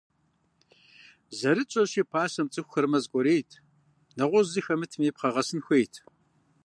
[1.37, 3.51] Зэрытщӏэщи, пасэм цӏыхухэр мэз кӏуэрейт,
[4.17, 5.93] нэгъуэщӏ зы хэмытми, пхъэгъэсын хуейт.